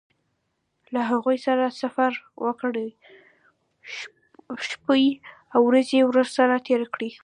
له 0.93 1.01
هغوی 1.11 1.37
سره 1.45 1.65
سفر 1.81 2.11
وکړه 2.45 2.85
شپې 4.69 5.05
او 5.53 5.59
ورځې 5.69 5.99
ورسره 6.03 6.55
تېرې 6.67 6.87
کړه. 6.93 7.09